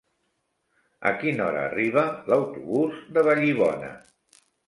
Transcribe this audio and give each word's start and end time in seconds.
A 1.09 1.11
quina 1.23 1.43
hora 1.47 1.59
arriba 1.65 2.05
l'autobús 2.33 2.97
de 3.17 3.27
Vallibona? 3.31 3.93